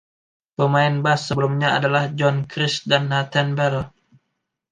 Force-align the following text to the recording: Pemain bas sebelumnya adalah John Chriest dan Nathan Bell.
Pemain 0.57 0.95
bas 1.05 1.21
sebelumnya 1.29 1.69
adalah 1.77 2.03
John 2.17 2.37
Chriest 2.49 2.79
dan 2.91 3.03
Nathan 3.11 3.49
Bell. 3.57 3.77